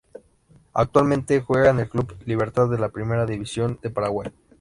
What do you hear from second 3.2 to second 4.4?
División de Paraguay